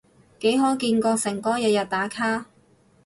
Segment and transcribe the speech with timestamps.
[0.39, 2.47] 幾可見過誠哥日日打卡？